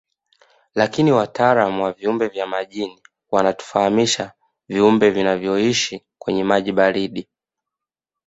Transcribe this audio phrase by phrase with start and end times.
[0.75, 3.01] Lakini wataalamu wa viumbe vya majini
[3.31, 4.33] wanatufahamisha
[4.67, 7.29] viumbe vinavyoishi kwenye maji baridi